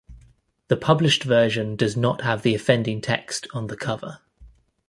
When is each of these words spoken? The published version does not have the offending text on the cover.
The 0.69 0.77
published 0.77 1.23
version 1.25 1.75
does 1.75 1.95
not 1.95 2.21
have 2.21 2.41
the 2.41 2.55
offending 2.55 3.01
text 3.01 3.45
on 3.53 3.67
the 3.67 3.77
cover. 3.77 4.17